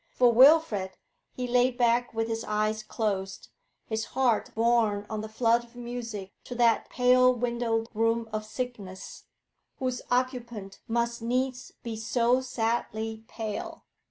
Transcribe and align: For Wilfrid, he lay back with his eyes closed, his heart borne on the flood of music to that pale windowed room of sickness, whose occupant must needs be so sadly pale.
For 0.09 0.33
Wilfrid, 0.33 0.97
he 1.31 1.47
lay 1.47 1.69
back 1.69 2.11
with 2.11 2.27
his 2.27 2.43
eyes 2.45 2.81
closed, 2.81 3.49
his 3.85 4.05
heart 4.17 4.49
borne 4.55 5.05
on 5.11 5.21
the 5.21 5.29
flood 5.29 5.63
of 5.63 5.75
music 5.75 6.33
to 6.45 6.55
that 6.55 6.89
pale 6.89 7.31
windowed 7.35 7.87
room 7.93 8.27
of 8.33 8.43
sickness, 8.43 9.25
whose 9.77 10.01
occupant 10.09 10.79
must 10.87 11.21
needs 11.21 11.73
be 11.83 11.95
so 11.95 12.41
sadly 12.41 13.25
pale. 13.27 13.83